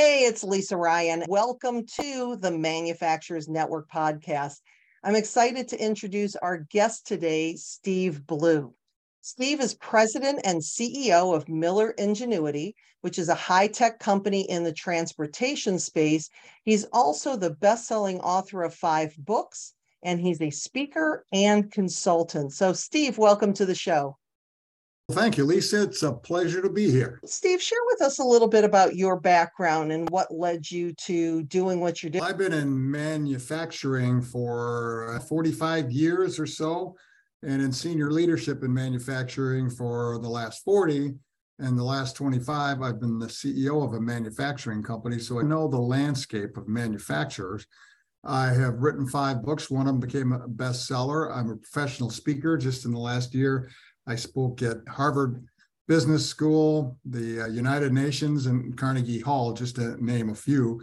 [0.00, 1.24] Hey, it's Lisa Ryan.
[1.26, 4.60] Welcome to the Manufacturers Network podcast.
[5.02, 8.72] I'm excited to introduce our guest today, Steve Blue.
[9.22, 14.62] Steve is president and CEO of Miller Ingenuity, which is a high tech company in
[14.62, 16.30] the transportation space.
[16.62, 19.74] He's also the best selling author of five books,
[20.04, 22.52] and he's a speaker and consultant.
[22.52, 24.16] So, Steve, welcome to the show.
[25.12, 25.84] Thank you, Lisa.
[25.84, 27.18] It's a pleasure to be here.
[27.24, 31.44] Steve, share with us a little bit about your background and what led you to
[31.44, 32.22] doing what you're doing.
[32.22, 36.94] I've been in manufacturing for uh, 45 years or so,
[37.42, 41.14] and in senior leadership in manufacturing for the last 40.
[41.58, 45.18] And the last 25, I've been the CEO of a manufacturing company.
[45.18, 47.66] So I know the landscape of manufacturers.
[48.24, 49.70] I have written five books.
[49.70, 51.34] One of them became a bestseller.
[51.34, 53.70] I'm a professional speaker just in the last year.
[54.08, 55.44] I spoke at Harvard
[55.86, 60.82] Business School, the uh, United Nations, and Carnegie Hall, just to name a few.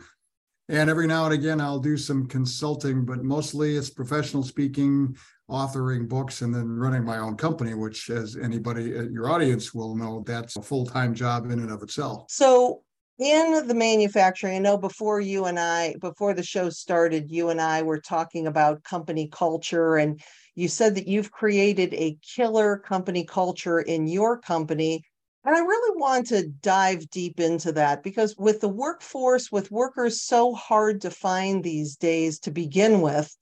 [0.69, 5.15] And every now and again, I'll do some consulting, but mostly it's professional speaking,
[5.49, 9.95] authoring books, and then running my own company, which, as anybody at your audience will
[9.95, 12.25] know, that's a full time job in and of itself.
[12.29, 12.81] So,
[13.17, 17.61] in the manufacturing, I know before you and I, before the show started, you and
[17.61, 20.19] I were talking about company culture and
[20.55, 25.03] you said that you've created a killer company culture in your company.
[25.43, 30.21] And I really want to dive deep into that because with the workforce, with workers
[30.21, 33.35] so hard to find these days to begin with,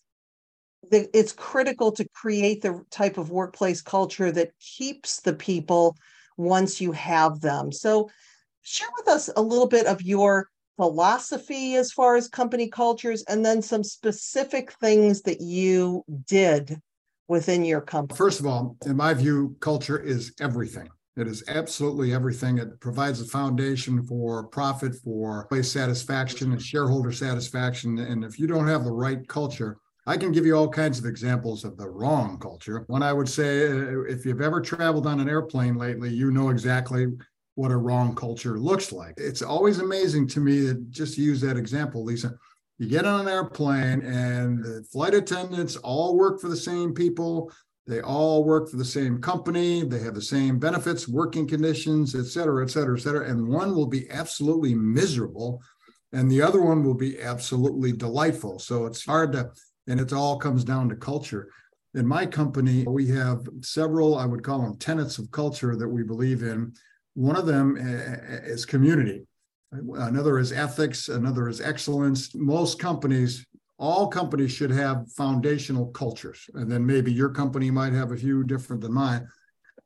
[0.92, 5.96] it's critical to create the type of workplace culture that keeps the people
[6.36, 7.72] once you have them.
[7.72, 8.10] So,
[8.64, 13.46] share with us a little bit of your philosophy as far as company cultures and
[13.46, 16.82] then some specific things that you did
[17.34, 18.16] within your company?
[18.16, 20.88] First of all, in my view, culture is everything.
[21.18, 22.60] It is absolutely everything.
[22.60, 27.98] It provides a foundation for profit, for place satisfaction, and shareholder satisfaction.
[27.98, 31.06] And if you don't have the right culture, I can give you all kinds of
[31.06, 32.84] examples of the wrong culture.
[32.88, 36.50] One I would say, uh, if you've ever traveled on an airplane lately, you know
[36.50, 37.08] exactly
[37.56, 39.16] what a wrong culture looks like.
[39.18, 42.34] It's always amazing to me that just to use that example, Lisa,
[42.84, 47.50] you get on an airplane and the flight attendants all work for the same people.
[47.88, 49.84] They all work for the same company.
[49.84, 53.30] They have the same benefits working conditions et cetera et cetera et cetera.
[53.30, 55.62] And one will be absolutely miserable
[56.12, 58.60] and the other one will be absolutely delightful.
[58.60, 59.52] So it's hard to
[59.88, 61.48] and it all comes down to culture.
[61.94, 66.04] In my company we have several i would call them tenets of culture that we
[66.04, 66.74] believe in.
[67.14, 69.26] One of them eh, eh, is community
[69.74, 72.34] Another is ethics, another is excellence.
[72.36, 73.46] Most companies,
[73.80, 76.50] all companies should have foundational cultures.
[76.54, 79.28] And then maybe your company might have a few different than mine,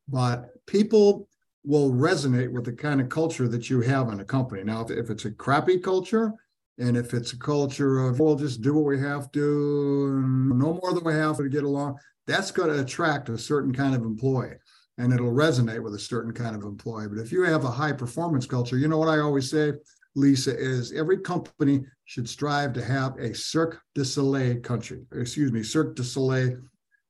[0.08, 1.30] but people
[1.64, 4.64] will resonate with the kind of culture that you have in a company.
[4.64, 6.34] Now, if, if it's a crappy culture,
[6.80, 10.94] and if it's a culture of, we'll just do what we have to, no more
[10.94, 11.98] than we have to get along,
[12.28, 14.58] that's going to attract a certain kind of employee
[14.98, 17.08] and it'll resonate with a certain kind of employee.
[17.08, 19.74] But if you have a high performance culture, you know what I always say,
[20.16, 25.62] Lisa, is every company should strive to have a Cirque du Soleil country, excuse me,
[25.62, 26.58] Cirque du Soleil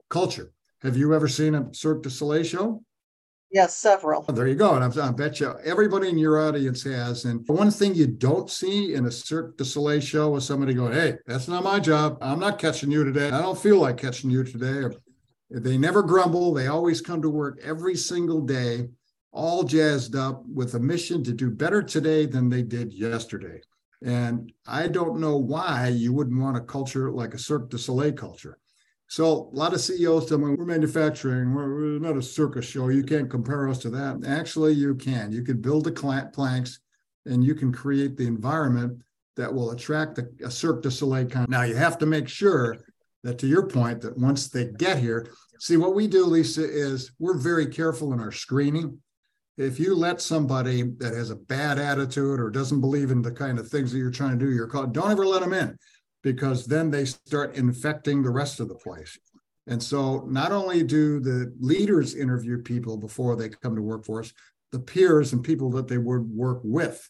[0.09, 0.51] culture.
[0.81, 2.83] Have you ever seen a Cirque du Soleil show?
[3.49, 4.25] Yes, several.
[4.27, 4.75] Oh, there you go.
[4.75, 7.23] And I, I bet you everybody in your audience has.
[7.23, 10.91] And one thing you don't see in a Cirque du Soleil show is somebody going,
[10.91, 12.17] Hey, that's not my job.
[12.21, 13.29] I'm not catching you today.
[13.29, 14.83] I don't feel like catching you today.
[14.83, 14.93] Or
[15.50, 16.53] they never grumble.
[16.53, 18.90] They always come to work every single day,
[19.31, 23.62] all jazzed up with a mission to do better today than they did yesterday.
[24.03, 28.13] And I don't know why you wouldn't want a culture like a Cirque du Soleil
[28.13, 28.59] culture.
[29.08, 32.90] So a lot of CEOs tell me we're manufacturing, we're, not a circus show.
[32.90, 34.25] You can't compare us to that.
[34.28, 35.31] Actually, you can.
[35.31, 36.79] You can build the planks
[37.25, 39.02] and you can create the environment
[39.38, 41.25] that will attract a, a Cirque du Soleil.
[41.25, 41.50] Kind.
[41.50, 42.78] Now you have to make sure
[43.23, 45.29] that to your point, that once they get here,
[45.59, 49.00] see what we do, Lisa, is we're very careful in our screening.
[49.57, 53.57] If you let somebody that has a bad attitude or doesn't believe in the kind
[53.57, 55.78] of things that you're trying to do, you're called, don't ever let them in
[56.23, 59.17] because then they start infecting the rest of the place.
[59.67, 64.22] And so not only do the leaders interview people before they come to work for
[64.22, 64.31] us,
[64.72, 67.09] the peers and people that they would work with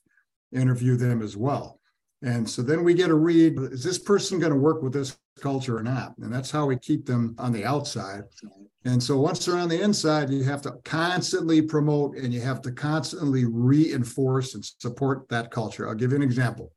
[0.54, 1.77] interview them as well.
[2.24, 5.18] And so then we get a read is this person going to work with this
[5.40, 6.18] culture or not?
[6.18, 8.24] And that's how we keep them on the outside.
[8.86, 12.62] And so once they're on the inside, you have to constantly promote and you have
[12.64, 15.88] to constantly reinforce and support that culture.
[15.88, 16.72] I'll give you an example.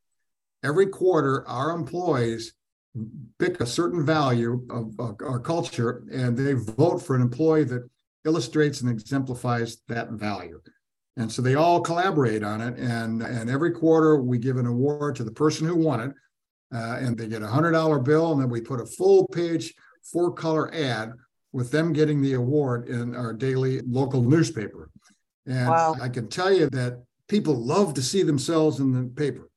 [0.62, 2.52] Every quarter, our employees
[3.38, 7.88] pick a certain value of, our culture and they vote for an employee that
[8.24, 10.60] illustrates and exemplifies that value.
[11.20, 12.78] And so they all collaborate on it.
[12.78, 16.12] And, and every quarter we give an award to the person who won it.
[16.74, 18.32] Uh, and they get a hundred dollar bill.
[18.32, 21.12] And then we put a full page, four color ad
[21.52, 24.88] with them getting the award in our daily local newspaper.
[25.46, 25.94] And wow.
[26.00, 29.50] I can tell you that people love to see themselves in the paper.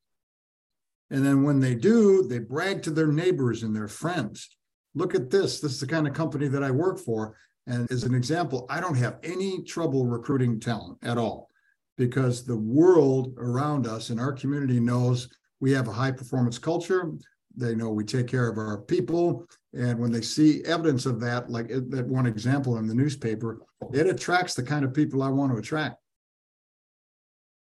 [1.12, 4.50] And then when they do, they brag to their neighbors and their friends.
[4.95, 5.62] Look at this.
[5.62, 7.38] This is the kind of company that I work for.
[7.68, 11.50] And as an example, I don't have any trouble recruiting talent at all
[11.98, 15.30] because the world around us and our community knows
[15.60, 17.12] we have a high performance culture.
[17.56, 19.45] They know we take care of our people.
[19.74, 23.62] And when they see evidence of that, like uh, that one example in the newspaper,
[23.94, 25.98] it attracts the kind of people I want to attract.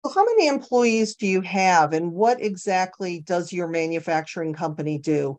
[0.04, 5.36] Well, how many employees do you have, and what exactly does your manufacturing company do?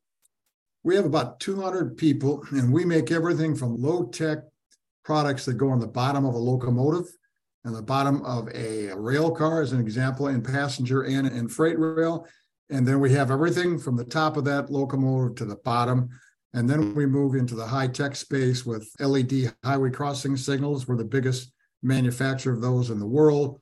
[0.84, 4.40] We have about 200 people, and we make everything from low tech
[5.06, 7.08] products that go on the bottom of a locomotive
[7.66, 11.78] and the bottom of a rail car, as an example, in passenger and in freight
[11.78, 12.28] rail.
[12.70, 16.10] And then we have everything from the top of that locomotive to the bottom.
[16.54, 20.88] And then we move into the high tech space with LED highway crossing signals.
[20.88, 21.52] We're the biggest
[21.84, 23.60] manufacturer of those in the world.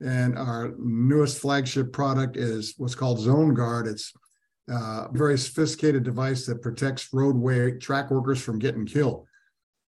[0.00, 3.86] And our newest flagship product is what's called Zone Guard.
[3.86, 4.12] It's
[4.68, 9.26] a very sophisticated device that protects roadway track workers from getting killed.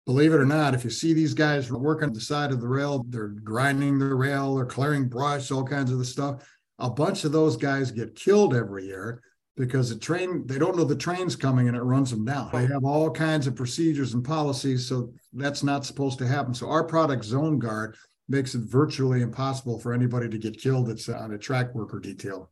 [0.07, 2.69] Believe it or not, if you see these guys working on the side of the
[2.69, 6.49] rail, they're grinding the rail, they're clearing brush, all kinds of the stuff.
[6.79, 9.21] A bunch of those guys get killed every year
[9.57, 12.51] because the train, they don't know the train's coming and it runs them down.
[12.53, 14.87] They have all kinds of procedures and policies.
[14.87, 16.55] So that's not supposed to happen.
[16.55, 17.97] So our product, Zone Guard,
[18.29, 22.51] makes it virtually impossible for anybody to get killed that's on a track worker detail.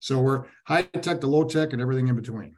[0.00, 2.54] So we're high tech to low tech and everything in between.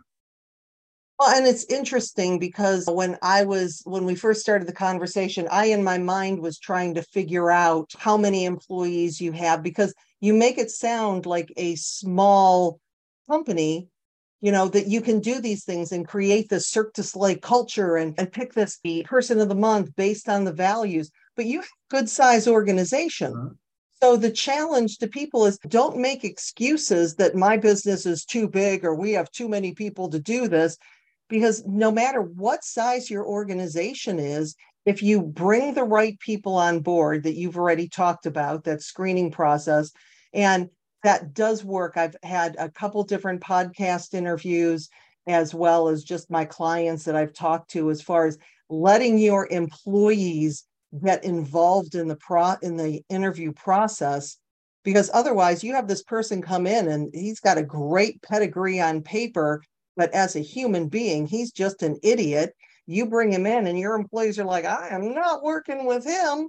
[1.20, 5.66] Well, and it's interesting because when I was, when we first started the conversation, I
[5.66, 10.32] in my mind was trying to figure out how many employees you have because you
[10.32, 12.80] make it sound like a small
[13.28, 13.88] company,
[14.40, 17.96] you know, that you can do these things and create this Cirque du Soleil culture
[17.96, 21.66] and, and pick this person of the month based on the values but you have
[21.66, 23.32] a good size organization.
[23.34, 23.54] Uh-huh.
[24.02, 28.84] So the challenge to people is don't make excuses that my business is too big
[28.84, 30.78] or we have too many people to do this
[31.30, 36.80] because no matter what size your organization is, if you bring the right people on
[36.80, 39.92] board that you've already talked about, that screening process,
[40.34, 40.68] and
[41.02, 41.96] that does work.
[41.96, 44.90] I've had a couple different podcast interviews
[45.26, 48.36] as well as just my clients that I've talked to as far as
[48.68, 50.64] letting your employees
[51.04, 54.36] get involved in the pro in the interview process
[54.82, 59.02] because otherwise you have this person come in and he's got a great pedigree on
[59.02, 59.62] paper
[60.00, 62.54] but as a human being he's just an idiot
[62.86, 66.48] you bring him in and your employees are like i am not working with him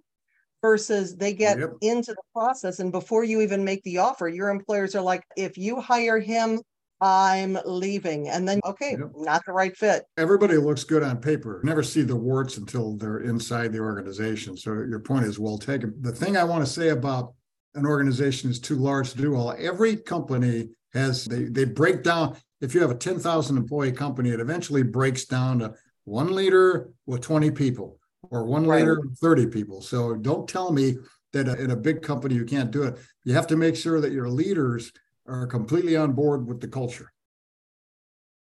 [0.62, 1.72] versus they get yep.
[1.82, 5.58] into the process and before you even make the offer your employers are like if
[5.58, 6.62] you hire him
[7.04, 8.30] I'm leaving.
[8.30, 9.10] And then, okay, yep.
[9.16, 10.06] not the right fit.
[10.18, 11.60] Everybody looks good on paper.
[11.64, 14.56] Never see the warts until they're inside the organization.
[14.56, 15.96] So your point is well taken.
[16.02, 17.34] The thing I want to say about
[17.74, 19.56] an organization is too large to do all.
[19.58, 22.38] Every company has, they, they break down.
[22.62, 25.74] If you have a 10,000 employee company, it eventually breaks down to
[26.06, 27.98] one leader with 20 people
[28.30, 28.80] or one right.
[28.80, 29.82] leader with 30 people.
[29.82, 30.98] So don't tell me
[31.34, 32.98] that in a big company you can't do it.
[33.24, 34.92] You have to make sure that your leaders
[35.28, 37.12] are completely on board with the culture.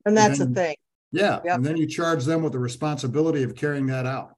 [0.06, 0.76] And that's and then, the thing.
[1.12, 1.40] Yeah.
[1.46, 1.56] Yep.
[1.56, 4.36] And then you charge them with the responsibility of carrying that out.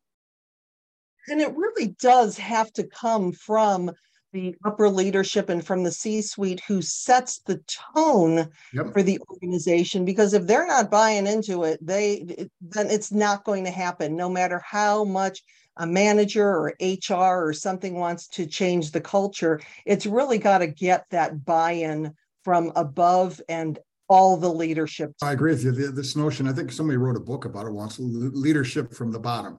[1.27, 3.91] And it really does have to come from
[4.31, 7.61] the upper leadership and from the C suite who sets the
[7.95, 8.93] tone yep.
[8.93, 10.05] for the organization.
[10.05, 14.29] Because if they're not buying into it, they then it's not going to happen, no
[14.29, 15.41] matter how much
[15.77, 19.61] a manager or HR or something wants to change the culture.
[19.85, 25.13] It's really got to get that buy in from above and all the leadership.
[25.21, 25.71] I agree with you.
[25.71, 29.57] This notion, I think somebody wrote a book about it once leadership from the bottom.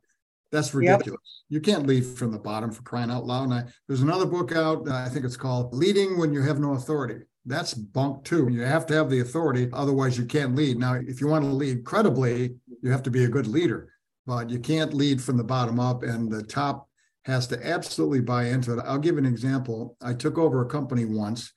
[0.52, 1.42] That's ridiculous.
[1.49, 1.56] Yep.
[1.56, 3.44] You can't lead from the bottom for crying out loud.
[3.44, 6.61] And I, there's another book out, uh, I think it's called Leading When You Have
[6.61, 7.25] No Authority.
[7.47, 8.49] That's bunk too.
[8.50, 10.78] You have to have the authority, otherwise, you can't lead.
[10.78, 13.88] Now, if you want to lead credibly, you have to be a good leader,
[14.26, 16.88] but you can't lead from the bottom up, and the top
[17.25, 18.85] has to absolutely buy into it.
[18.87, 19.97] I'll give an example.
[20.00, 21.52] I took over a company once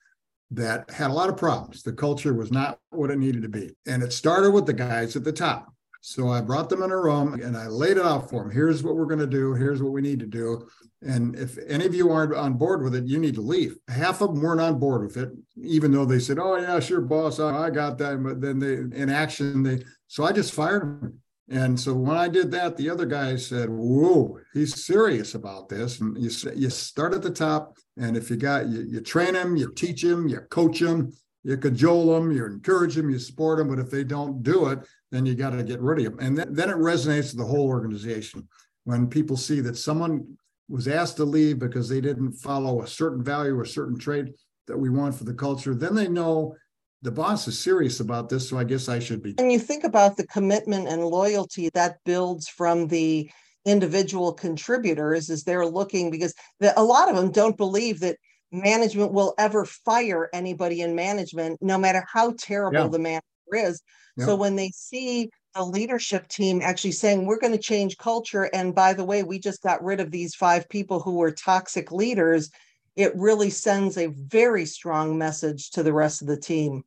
[0.52, 1.84] that had a lot of problems.
[1.84, 3.76] The culture was not what it needed to be.
[3.86, 5.74] And it started with the guys at the top.
[6.08, 8.52] So I brought them in a room and I laid it out for them.
[8.52, 9.56] Here's what we're going to do.
[9.56, 10.68] Here's what we need to do.
[11.02, 13.76] And if any of you aren't on board with it, you need to leave.
[13.88, 17.02] Half of them weren't on board with it, even though they said, "Oh yeah, sure,
[17.02, 19.84] boss, I got that." But then they, in action, they.
[20.08, 21.22] So I just fired them.
[21.50, 26.02] And so when I did that, the other guy said, "Whoa, he's serious about this."
[26.02, 29.56] And you you start at the top, and if you got you, you train him,
[29.56, 31.14] you teach him, you coach him,
[31.46, 33.70] you cajole them, you encourage them, you support them.
[33.70, 34.80] But if they don't do it,
[35.12, 36.20] then you got to get rid of them.
[36.20, 38.48] And th- then it resonates with the whole organization
[38.86, 40.38] when people see that someone
[40.68, 44.34] was asked to leave because they didn't follow a certain value or a certain trait
[44.66, 45.76] that we want for the culture.
[45.76, 46.56] Then they know
[47.04, 49.36] the boss is serious about this, so I guess I should be.
[49.38, 53.30] And you think about the commitment and loyalty that builds from the
[53.66, 58.18] individual contributors as they're looking because the, a lot of them don't believe that
[58.56, 62.88] management will ever fire anybody in management, no matter how terrible yeah.
[62.88, 63.82] the manager is.
[64.18, 64.26] Yeah.
[64.26, 68.44] So when they see the leadership team actually saying, we're going to change culture.
[68.44, 71.92] And by the way, we just got rid of these five people who were toxic
[71.92, 72.50] leaders.
[72.96, 76.84] It really sends a very strong message to the rest of the team.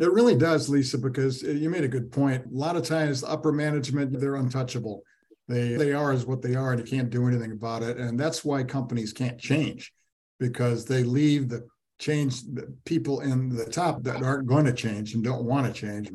[0.00, 2.46] It really does, Lisa, because uh, you made a good point.
[2.46, 5.02] A lot of times, upper management, they're untouchable.
[5.48, 7.98] They, they are as what they are, and you can't do anything about it.
[7.98, 9.92] And that's why companies can't change
[10.38, 11.66] because they leave the
[12.02, 15.72] change the people in the top that aren't going to change and don't want to
[15.72, 16.10] change.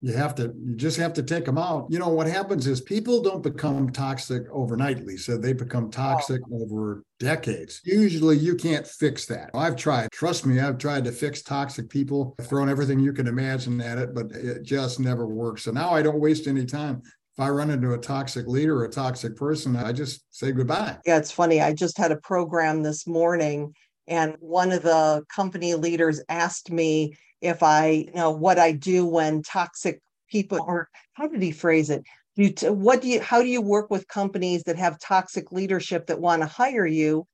[0.00, 1.88] You have to you just have to take them out.
[1.90, 5.36] You know what happens is people don't become toxic overnight lisa.
[5.36, 6.62] They become toxic oh.
[6.62, 7.80] over decades.
[7.84, 9.50] Usually you can't fix that.
[9.54, 12.36] I've tried trust me i've tried to fix toxic people.
[12.42, 15.64] Thrown everything you can imagine at it but it just never works.
[15.64, 17.02] So now i don't waste any time
[17.38, 20.96] if I run into a toxic leader or a toxic person, I just say goodbye.
[21.06, 21.60] Yeah, it's funny.
[21.60, 23.76] I just had a program this morning,
[24.08, 29.06] and one of the company leaders asked me if I, you know, what I do
[29.06, 32.02] when toxic people, or how did he phrase it?
[32.34, 36.08] You t- what do you, how do you work with companies that have toxic leadership
[36.08, 37.24] that want to hire you?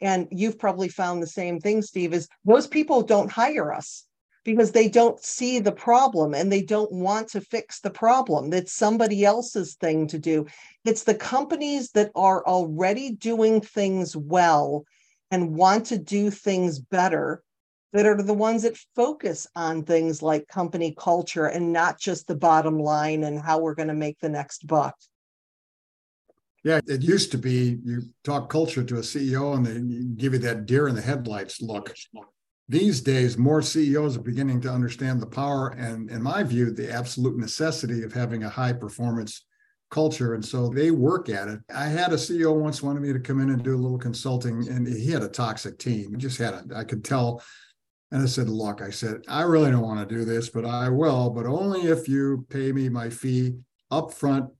[0.00, 4.06] And you've probably found the same thing, Steve, is those people don't hire us
[4.44, 8.50] because they don't see the problem and they don't want to fix the problem.
[8.50, 10.46] That's somebody else's thing to do.
[10.84, 14.84] It's the companies that are already doing things well
[15.30, 17.42] and want to do things better
[17.92, 22.34] that are the ones that focus on things like company culture and not just the
[22.34, 24.96] bottom line and how we're going to make the next buck.
[26.64, 30.38] Yeah, it used to be you talk culture to a CEO and they give you
[30.40, 31.94] that deer in the headlights look
[32.68, 36.90] these days, more CEOs are beginning to understand the power and, in my view, the
[36.92, 39.44] absolute necessity of having a high performance
[39.90, 40.34] culture.
[40.34, 41.60] And so they work at it.
[41.74, 44.68] I had a CEO once wanted me to come in and do a little consulting,
[44.68, 46.12] and he had a toxic team.
[46.12, 46.64] He just had it.
[46.74, 47.42] I could tell.
[48.10, 50.88] And I said, Look, I said, I really don't want to do this, but I
[50.88, 53.54] will, but only if you pay me my fee
[53.90, 54.50] up front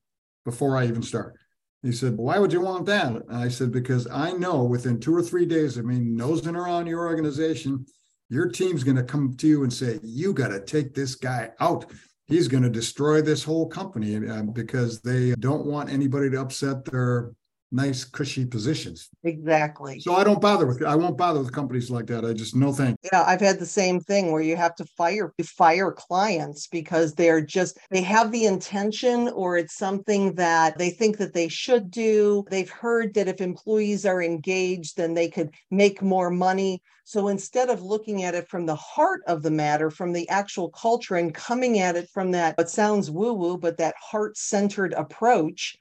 [0.44, 1.36] before I even start.
[1.82, 3.06] He said, Why would you want that?
[3.06, 6.86] And I said, Because I know within two or three days of me nosing around
[6.86, 7.84] your organization,
[8.28, 11.50] your team's going to come to you and say, You got to take this guy
[11.60, 11.86] out.
[12.28, 16.84] He's going to destroy this whole company uh, because they don't want anybody to upset
[16.84, 17.32] their
[17.72, 19.08] nice cushy positions.
[19.24, 20.00] Exactly.
[20.00, 22.24] So I don't bother with I won't bother with companies like that.
[22.24, 22.98] I just no thank.
[23.10, 27.40] Yeah, I've had the same thing where you have to fire fire clients because they're
[27.40, 32.44] just they have the intention or it's something that they think that they should do.
[32.50, 36.82] They've heard that if employees are engaged then they could make more money.
[37.04, 40.70] So instead of looking at it from the heart of the matter, from the actual
[40.70, 44.92] culture and coming at it from that, it sounds woo woo, but that heart centered
[44.94, 45.76] approach,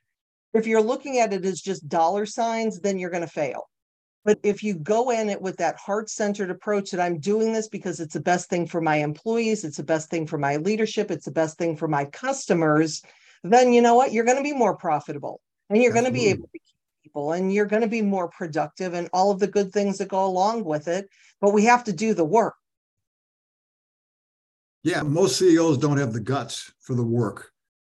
[0.53, 3.69] if you're looking at it as just dollar signs, then you're going to fail.
[4.23, 7.67] But if you go in it with that heart centered approach that I'm doing this
[7.67, 11.09] because it's the best thing for my employees, it's the best thing for my leadership,
[11.09, 13.01] it's the best thing for my customers,
[13.43, 14.13] then you know what?
[14.13, 17.31] You're going to be more profitable and you're going to be able to keep people
[17.31, 20.25] and you're going to be more productive and all of the good things that go
[20.25, 21.07] along with it.
[21.39, 22.53] But we have to do the work.
[24.83, 27.50] Yeah, most CEOs don't have the guts for the work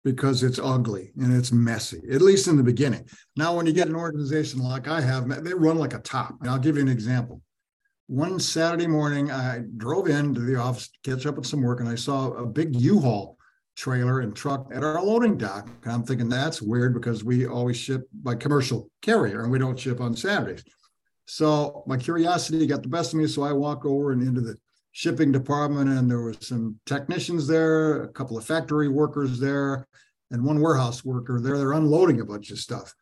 [0.06, 3.04] because it's ugly and it's messy, at least in the beginning.
[3.36, 6.36] Now, when you get an organization like I have, they run like a top.
[6.40, 7.42] And I'll give you an example.
[8.06, 11.88] One Saturday morning, I drove into the office to catch up with some work, and
[11.88, 13.36] I saw a big U-Haul
[13.74, 15.68] trailer and truck at our loading dock.
[15.82, 19.78] And I'm thinking that's weird because we always ship by commercial carrier and we don't
[19.78, 20.62] ship on Saturdays.
[21.26, 23.26] So my curiosity got the best of me.
[23.26, 24.56] So I walk over and into the
[24.96, 29.86] shipping department, and there was some technicians there, a couple of factory workers there,
[30.30, 31.58] and one warehouse worker there.
[31.58, 32.94] They're unloading a bunch of stuff.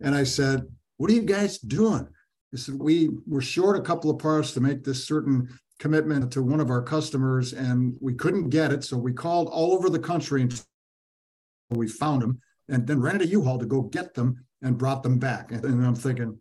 [0.00, 0.62] And I said,
[0.96, 2.08] What are you guys doing?
[2.50, 6.42] He said, We were short a couple of parts to make this certain commitment to
[6.42, 8.82] one of our customers, and we couldn't get it.
[8.82, 10.64] So we called all over the country and
[11.68, 15.18] we found them and then rented a U-Haul to go get them and brought them
[15.18, 15.52] back.
[15.52, 16.38] And I'm thinking,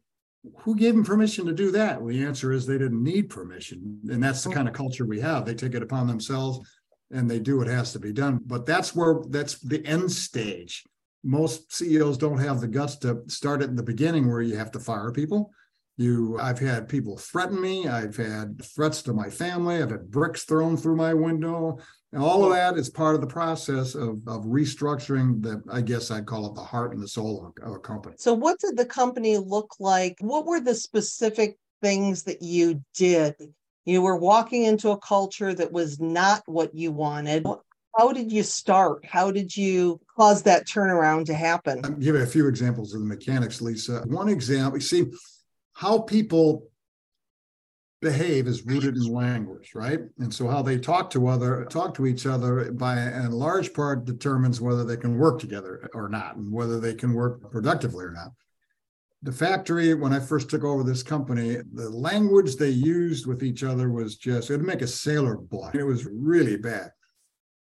[0.57, 2.01] who gave them permission to do that?
[2.01, 3.99] Well, the answer is they didn't need permission.
[4.09, 5.45] And that's the kind of culture we have.
[5.45, 6.67] They take it upon themselves
[7.11, 8.39] and they do what has to be done.
[8.45, 10.83] But that's where that's the end stage.
[11.23, 14.71] most CEOs don't have the guts to start it in the beginning where you have
[14.71, 15.51] to fire people.
[15.95, 17.87] You, I've had people threaten me.
[17.87, 19.81] I've had threats to my family.
[19.81, 21.77] I've had bricks thrown through my window.
[22.13, 26.11] And all of that is part of the process of, of restructuring the, I guess
[26.11, 28.15] I'd call it the heart and the soul of, of a company.
[28.19, 30.17] So, what did the company look like?
[30.19, 33.35] What were the specific things that you did?
[33.85, 37.47] You were walking into a culture that was not what you wanted.
[37.97, 39.05] How did you start?
[39.05, 41.81] How did you cause that turnaround to happen?
[41.83, 44.03] I'll give you a few examples of the mechanics, Lisa.
[44.05, 45.05] One example, you see,
[45.73, 46.67] how people
[48.03, 50.01] behave is rooted in language, right?
[50.19, 54.05] And so how they talk to other talk to each other by in large part
[54.05, 58.11] determines whether they can work together or not, and whether they can work productively or
[58.11, 58.31] not.
[59.23, 63.63] The factory, when I first took over this company, the language they used with each
[63.63, 65.73] other was just it'd make a sailor blush.
[65.73, 66.91] It was really bad.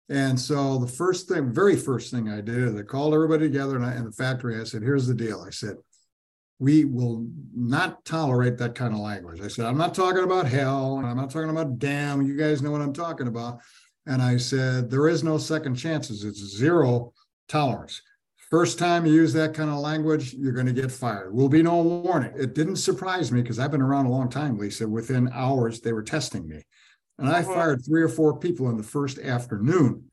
[0.09, 4.05] And so the first thing, very first thing I did I called everybody together in
[4.05, 4.59] the factory.
[4.59, 5.77] I said, "Here's the deal." I said,
[6.59, 9.41] we will not tolerate that kind of language.
[9.41, 11.01] I said, I'm not talking about hell.
[11.05, 12.23] I'm not talking about damn.
[12.23, 13.61] You guys know what I'm talking about.
[14.07, 16.25] And I said, there is no second chances.
[16.25, 17.13] It's zero
[17.49, 18.03] tolerance.
[18.51, 21.35] First time you use that kind of language, you're going to get fired.
[21.35, 22.33] Will be no warning.
[22.37, 24.89] It didn't surprise me because I've been around a long time, Lisa.
[24.89, 26.63] Within hours, they were testing me.
[27.19, 30.05] And I fired three or four people in the first afternoon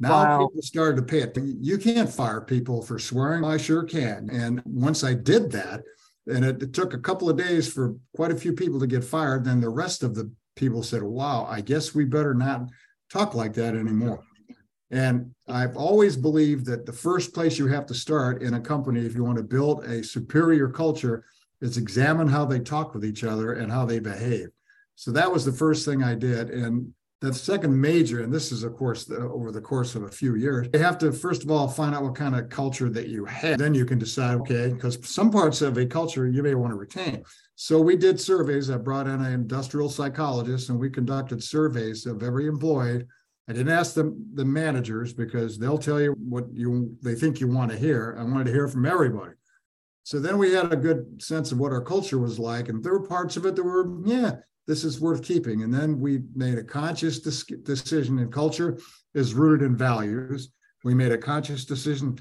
[0.00, 0.46] now wow.
[0.46, 1.36] people started to pay it.
[1.36, 3.44] You can't fire people for swearing.
[3.44, 4.30] I sure can.
[4.30, 5.82] And once I did that,
[6.26, 9.04] and it, it, took a couple of days for quite a few people to get
[9.04, 12.68] fired, then the rest of the people said, Wow, I guess we better not
[13.10, 14.22] talk like that anymore.
[14.90, 19.04] And I've always believed that the first place you have to start in a company,
[19.04, 21.24] if you want to build a superior culture,
[21.62, 24.48] is examine how they talk with each other and how they behave.
[24.96, 26.50] So that was the first thing I did.
[26.50, 30.10] And the second major, and this is, of course, the, over the course of a
[30.10, 33.08] few years, you have to, first of all, find out what kind of culture that
[33.08, 33.58] you have.
[33.58, 36.76] Then you can decide, okay, because some parts of a culture you may want to
[36.76, 37.22] retain.
[37.54, 38.70] So we did surveys.
[38.70, 43.04] I brought in an industrial psychologist and we conducted surveys of every employee.
[43.48, 47.46] I didn't ask them the managers because they'll tell you what you they think you
[47.46, 48.16] want to hear.
[48.18, 49.34] I wanted to hear from everybody.
[50.02, 52.68] So then we had a good sense of what our culture was like.
[52.68, 55.62] And there were parts of it that were, yeah, this is worth keeping.
[55.62, 58.78] And then we made a conscious decision in culture
[59.14, 60.52] is rooted in values.
[60.84, 62.18] We made a conscious decision.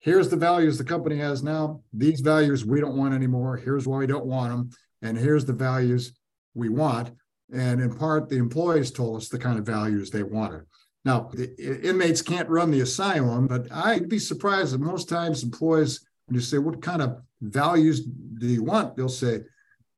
[0.00, 1.82] Here's the values the company has now.
[1.92, 3.56] These values we don't want anymore.
[3.56, 4.70] Here's why we don't want them.
[5.02, 6.18] And here's the values
[6.54, 7.12] we want.
[7.52, 10.62] And in part, the employees told us the kind of values they wanted.
[11.04, 11.54] Now, the
[11.88, 16.40] inmates can't run the asylum, but I'd be surprised that most times employees, when you
[16.40, 18.96] say, What kind of values do you want?
[18.96, 19.42] They'll say,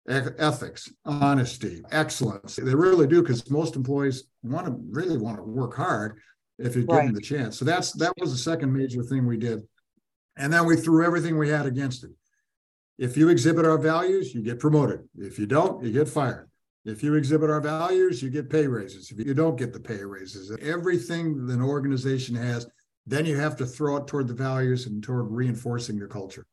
[0.09, 2.57] ethics, honesty, excellence.
[2.57, 6.19] They really do because most employees want to really want to work hard
[6.59, 7.07] if you give right.
[7.07, 7.59] them the chance.
[7.59, 9.63] So that's that was the second major thing we did.
[10.37, 12.11] And then we threw everything we had against it.
[12.99, 15.01] If you exhibit our values, you get promoted.
[15.17, 16.49] If you don't, you get fired.
[16.85, 19.11] If you exhibit our values, you get pay raises.
[19.11, 22.67] If you don't get the pay raises, everything that an organization has,
[23.07, 26.47] then you have to throw it toward the values and toward reinforcing your culture.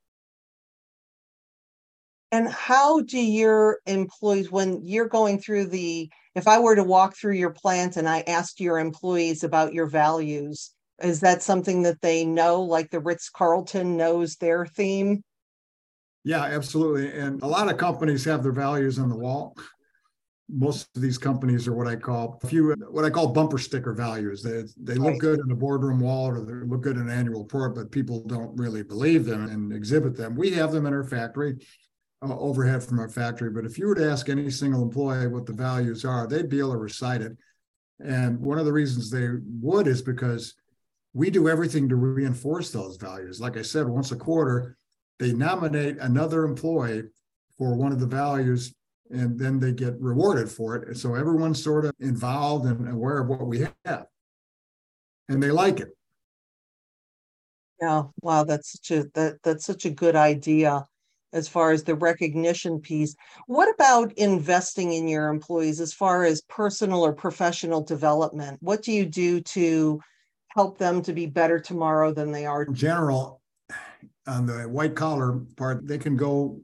[2.36, 7.16] And how do your employees, when you're going through the, if I were to walk
[7.16, 10.72] through your plant and I asked your employees about your values,
[11.02, 15.24] is that something that they know, like the Ritz Carlton knows their theme?
[16.26, 17.10] Yeah, absolutely.
[17.18, 19.56] And a lot of companies have their values on the wall.
[20.50, 23.94] Most of these companies are what I call a few what I call bumper sticker
[23.94, 24.44] values.
[24.44, 27.44] They they look good in a boardroom wall or they look good in an annual
[27.44, 30.36] report, but people don't really believe them and exhibit them.
[30.36, 31.56] We have them in our factory
[32.22, 33.50] uh, overhead from our factory.
[33.50, 36.60] But if you were to ask any single employee what the values are, they'd be
[36.60, 37.34] able to recite it.
[38.04, 39.30] And one of the reasons they
[39.62, 40.56] would is because
[41.14, 43.40] we do everything to reinforce those values.
[43.40, 44.78] Like I said, once a quarter,
[45.20, 47.04] they nominate another employee
[47.58, 48.74] for one of the values
[49.12, 50.88] and then they get rewarded for it.
[50.88, 54.08] And so everyone's sort of involved and aware of what we have.
[55.30, 55.90] And they like it.
[57.80, 60.86] Yeah, wow, that's such a that that's such a good idea
[61.36, 63.16] as far as the recognition piece.
[63.46, 68.58] What about investing in your employees as far as personal or professional development?
[68.62, 70.00] What do you do to
[70.48, 72.64] help them to be better tomorrow than they are?
[72.64, 73.42] In general,
[74.26, 76.60] on the white collar part, they can go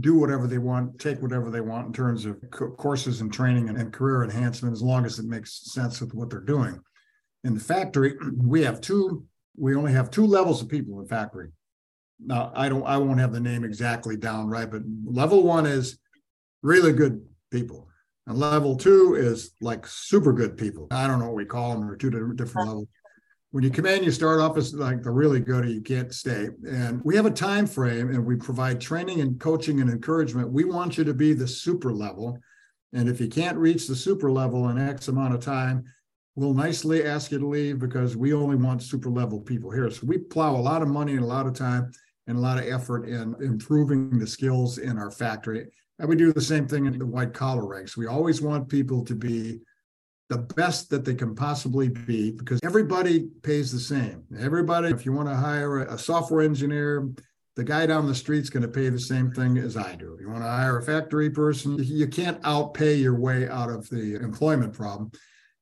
[0.00, 3.70] do whatever they want, take whatever they want in terms of co- courses and training
[3.70, 6.78] and, and career enhancement, as long as it makes sense with what they're doing.
[7.42, 9.24] In the factory, we have two,
[9.56, 11.48] we only have two levels of people in the factory
[12.24, 15.98] now I don't I won't have the name exactly down right, but level one is
[16.62, 17.88] really good people.
[18.26, 20.88] And level two is like super good people.
[20.90, 22.88] I don't know what we call them, or two different levels.
[23.50, 26.48] when you come in, you start off as like the really good, you can't stay.
[26.68, 30.52] And we have a time frame, and we provide training and coaching and encouragement.
[30.52, 32.38] We want you to be the super level,
[32.92, 35.84] and if you can't reach the super level in X amount of time,
[36.36, 39.90] we'll nicely ask you to leave because we only want super level people here.
[39.90, 41.90] So we plow a lot of money and a lot of time
[42.26, 45.66] and a lot of effort in improving the skills in our factory.
[45.98, 47.96] And we do the same thing in the white collar ranks.
[47.96, 49.60] We always want people to be
[50.30, 54.24] the best that they can possibly be because everybody pays the same.
[54.38, 57.10] Everybody, if you want to hire a software engineer,
[57.56, 60.16] the guy down the street's going to pay the same thing as I do.
[60.20, 64.14] You want to hire a factory person, you can't outpay your way out of the
[64.16, 65.10] employment problem.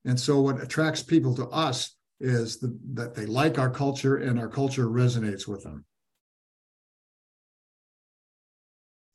[0.04, 4.38] And so, what attracts people to us is the, that they like our culture and
[4.38, 5.84] our culture resonates with them.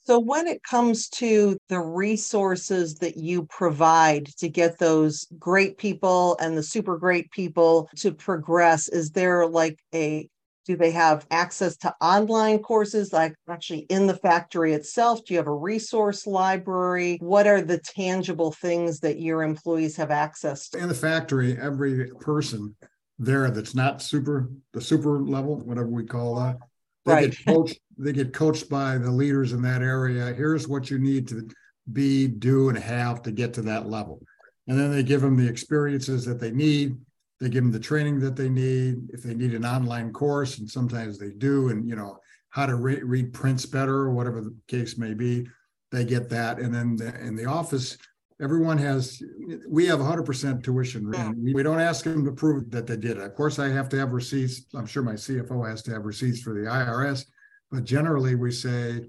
[0.05, 6.35] So, when it comes to the resources that you provide to get those great people
[6.41, 10.27] and the super great people to progress, is there like a
[10.65, 15.23] do they have access to online courses like actually in the factory itself?
[15.25, 17.17] Do you have a resource library?
[17.21, 20.79] What are the tangible things that your employees have access to?
[20.79, 22.75] In the factory, every person
[23.19, 26.57] there that's not super the super level, whatever we call that,
[27.05, 27.31] they right.
[27.31, 30.33] get coached, they get coached by the leaders in that area.
[30.33, 31.47] Here's what you need to
[31.91, 34.21] be, do, and have to get to that level.
[34.67, 36.97] And then they give them the experiences that they need.
[37.39, 39.09] They give them the training that they need.
[39.09, 42.75] If they need an online course, and sometimes they do, and you know how to
[42.75, 45.47] re- read prints better, or whatever the case may be,
[45.91, 46.59] they get that.
[46.59, 47.97] And then the, in the office,
[48.41, 49.21] everyone has
[49.67, 53.17] we have 100% tuition and we don't ask them to prove that they did.
[53.17, 54.65] It of course i have to have receipts.
[54.73, 57.25] I'm sure my cfo has to have receipts for the irs
[57.71, 59.01] but generally we say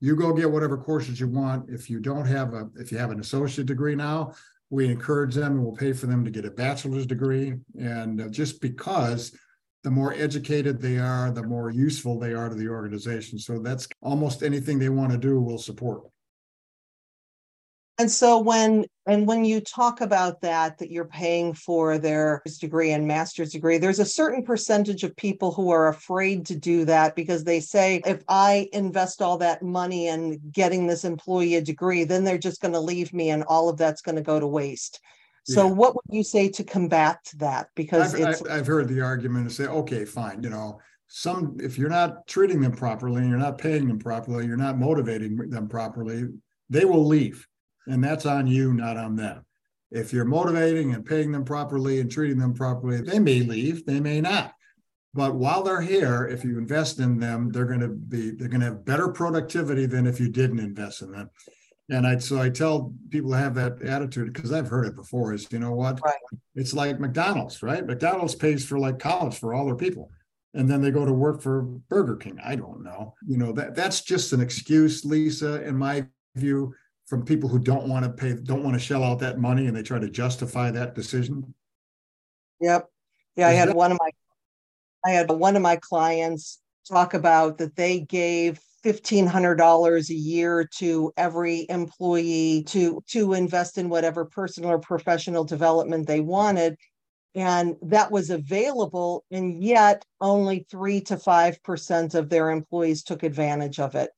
[0.00, 1.68] you go get whatever courses you want.
[1.68, 4.34] If you don't have a if you have an associate degree now
[4.70, 7.54] we encourage them and we'll pay for them to get a bachelor's degree.
[7.80, 9.34] And just because
[9.82, 13.38] the more educated they are the more useful they are to the organization.
[13.38, 16.02] So that's almost anything they want to do we'll support
[17.98, 22.92] and so when and when you talk about that, that you're paying for their degree
[22.92, 27.16] and master's degree, there's a certain percentage of people who are afraid to do that
[27.16, 32.04] because they say, if I invest all that money in getting this employee a degree,
[32.04, 34.46] then they're just going to leave me and all of that's going to go to
[34.46, 35.00] waste.
[35.44, 35.72] So yeah.
[35.72, 37.68] what would you say to combat that?
[37.74, 41.78] Because I've, it's I've heard the argument to say, okay, fine, you know, some if
[41.78, 45.66] you're not treating them properly and you're not paying them properly, you're not motivating them
[45.66, 46.28] properly,
[46.68, 47.48] they will leave
[47.88, 49.44] and that's on you, not on them.
[49.90, 54.00] If you're motivating and paying them properly and treating them properly, they may leave, they
[54.00, 54.54] may not.
[55.14, 58.60] But while they're here, if you invest in them, they're going to be they're going
[58.60, 61.30] to have better productivity than if you didn't invest in them.
[61.90, 65.32] And I so I tell people to have that attitude because I've heard it before.
[65.32, 66.00] Is you know what?
[66.04, 66.14] Right.
[66.54, 67.84] It's like McDonald's, right?
[67.84, 70.10] McDonald's pays for like college for all their people
[70.54, 72.38] and then they go to work for Burger King.
[72.44, 73.14] I don't know.
[73.26, 76.74] You know, that that's just an excuse, Lisa, in my view,
[77.08, 79.74] from people who don't want to pay, don't want to shell out that money, and
[79.76, 81.54] they try to justify that decision?
[82.60, 82.86] Yep.
[83.36, 84.10] Yeah, Is I had that- one of my,
[85.06, 91.12] I had one of my clients talk about that they gave $1500 a year to
[91.16, 96.76] every employee to to invest in whatever personal or professional development they wanted
[97.34, 103.80] and that was available and yet only 3 to 5% of their employees took advantage
[103.80, 104.10] of it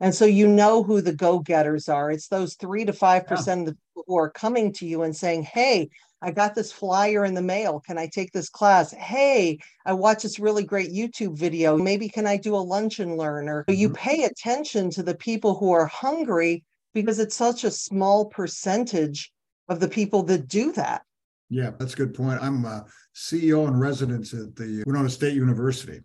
[0.00, 2.10] and so you know who the go-getters are.
[2.10, 5.16] It's those three to five percent of the people who are coming to you and
[5.16, 5.90] saying, Hey,
[6.22, 7.80] I got this flyer in the mail.
[7.80, 8.92] Can I take this class?
[8.92, 11.76] Hey, I watched this really great YouTube video.
[11.76, 13.48] Maybe can I do a lunch and learn?
[13.48, 13.96] Or you mm-hmm.
[13.96, 19.30] pay attention to the people who are hungry because it's such a small percentage
[19.68, 21.02] of the people that do that.
[21.48, 22.42] Yeah, that's a good point.
[22.42, 26.00] I'm a CEO in residence at the Winona State University.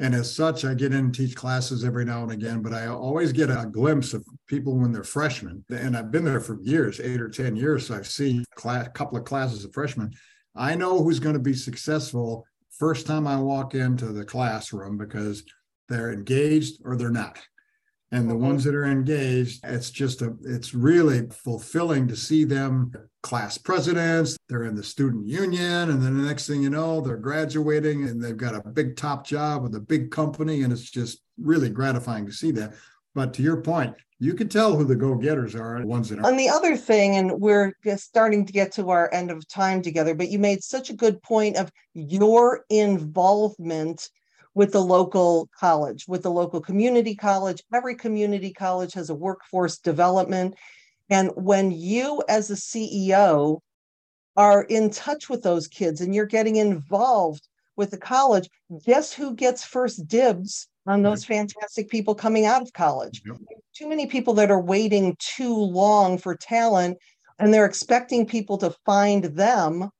[0.00, 2.86] And as such, I get in and teach classes every now and again, but I
[2.86, 5.62] always get a glimpse of people when they're freshmen.
[5.68, 7.86] And I've been there for years, eight or 10 years.
[7.86, 10.10] So I've seen a couple of classes of freshmen.
[10.56, 15.44] I know who's going to be successful first time I walk into the classroom because
[15.90, 17.38] they're engaged or they're not
[18.12, 22.92] and the ones that are engaged it's just a it's really fulfilling to see them
[23.22, 27.16] class presidents they're in the student union and then the next thing you know they're
[27.16, 31.22] graduating and they've got a big top job with a big company and it's just
[31.40, 32.74] really gratifying to see that.
[33.14, 36.26] But to your point you can tell who the go-getters are the ones that are
[36.26, 39.82] and the other thing and we're just starting to get to our end of time
[39.82, 44.08] together but you made such a good point of your involvement
[44.54, 47.62] with the local college, with the local community college.
[47.72, 50.54] Every community college has a workforce development.
[51.08, 53.60] And when you, as a CEO,
[54.36, 58.48] are in touch with those kids and you're getting involved with the college,
[58.84, 63.22] guess who gets first dibs on those fantastic people coming out of college?
[63.26, 63.36] Yep.
[63.74, 66.98] Too many people that are waiting too long for talent
[67.38, 69.90] and they're expecting people to find them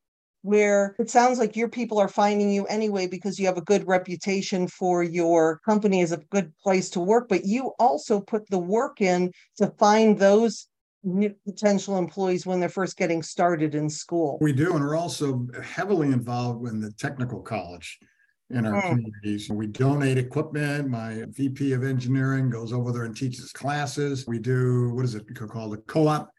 [0.43, 3.87] where it sounds like your people are finding you anyway because you have a good
[3.87, 8.59] reputation for your company as a good place to work, but you also put the
[8.59, 10.67] work in to find those
[11.03, 14.39] new potential employees when they're first getting started in school.
[14.41, 17.99] We do, and we're also heavily involved in the technical college
[18.51, 18.89] in our Mm.
[18.89, 19.49] communities.
[19.51, 20.89] We donate equipment.
[20.89, 24.27] My VP of engineering goes over there and teaches classes.
[24.27, 26.31] We do, what is it called, a co-op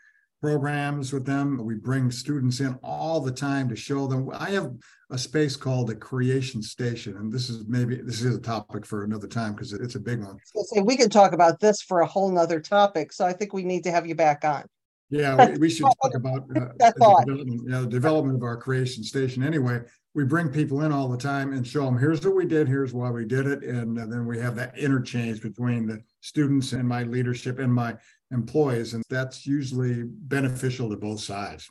[0.41, 1.63] programs with them.
[1.63, 4.29] We bring students in all the time to show them.
[4.33, 4.73] I have
[5.11, 9.03] a space called the Creation Station, and this is maybe, this is a topic for
[9.03, 10.37] another time because it's a big one.
[10.55, 13.13] Say we could talk about this for a whole nother topic.
[13.13, 14.63] So I think we need to have you back on.
[15.11, 19.03] Yeah, we, we should talk about uh, the development, yeah, the development of our creation
[19.03, 19.43] station.
[19.43, 19.81] Anyway,
[20.15, 22.93] we bring people in all the time and show them, here's what we did, here's
[22.93, 23.63] why we did it.
[23.63, 27.95] And uh, then we have that interchange between the students and my leadership and my
[28.31, 28.93] employees.
[28.93, 31.69] And that's usually beneficial to both sides.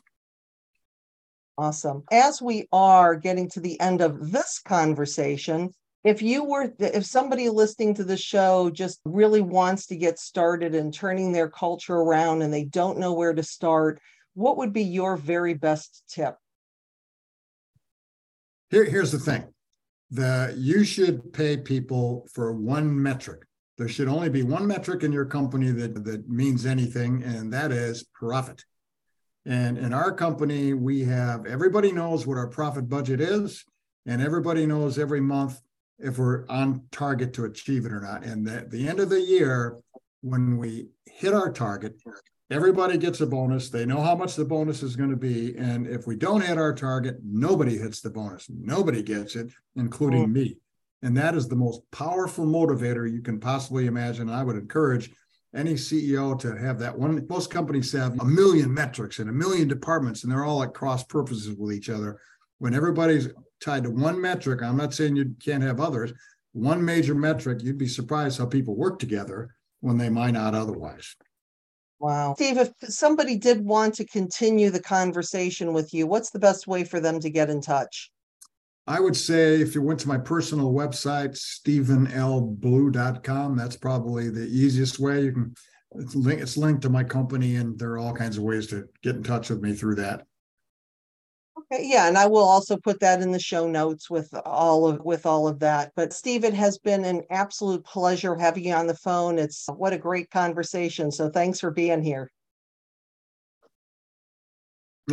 [1.57, 2.03] Awesome.
[2.11, 5.71] As we are getting to the end of this conversation,
[6.03, 10.73] if you were, if somebody listening to the show just really wants to get started
[10.73, 14.01] in turning their culture around and they don't know where to start,
[14.33, 16.35] what would be your very best tip?
[18.71, 19.53] Here, here's the thing.
[20.09, 23.43] The, you should pay people for one metric.
[23.77, 27.71] There should only be one metric in your company that, that means anything, and that
[27.71, 28.63] is profit.
[29.45, 33.65] And in our company, we have, everybody knows what our profit budget is,
[34.05, 35.59] and everybody knows every month
[35.97, 38.23] if we're on target to achieve it or not.
[38.23, 39.77] And at the end of the year,
[40.21, 41.95] when we hit our target,
[42.51, 43.69] everybody gets a bonus.
[43.69, 45.55] They know how much the bonus is going to be.
[45.57, 48.47] And if we don't hit our target, nobody hits the bonus.
[48.49, 50.33] Nobody gets it, including Mm.
[50.33, 50.57] me.
[51.03, 54.29] And that is the most powerful motivator you can possibly imagine.
[54.29, 55.11] I would encourage
[55.55, 57.25] any CEO to have that one.
[57.27, 61.03] Most companies have a million metrics and a million departments, and they're all at cross
[61.03, 62.19] purposes with each other.
[62.59, 66.13] When everybody's tied to one metric, I'm not saying you can't have others,
[66.53, 71.15] one major metric, you'd be surprised how people work together when they might not otherwise.
[71.99, 72.33] Wow.
[72.35, 76.83] Steve, if somebody did want to continue the conversation with you, what's the best way
[76.83, 78.11] for them to get in touch?
[78.91, 84.99] I would say if you went to my personal website, stevenlblue.com, that's probably the easiest
[84.99, 85.21] way.
[85.21, 85.55] You can
[85.95, 88.89] it's linked, it's linked to my company, and there are all kinds of ways to
[89.01, 90.25] get in touch with me through that.
[91.57, 94.99] Okay, yeah, and I will also put that in the show notes with all of
[95.05, 95.93] with all of that.
[95.95, 99.39] But Steve, it has been an absolute pleasure having you on the phone.
[99.39, 101.11] It's what a great conversation.
[101.11, 102.29] So thanks for being here.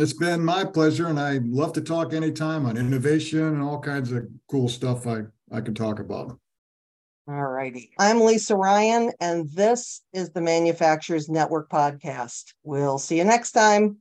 [0.01, 4.13] It's been my pleasure, and I love to talk anytime on innovation and all kinds
[4.13, 6.39] of cool stuff I, I can talk about.
[7.27, 7.91] All righty.
[7.99, 12.53] I'm Lisa Ryan, and this is the Manufacturers Network podcast.
[12.63, 13.97] We'll see you next time.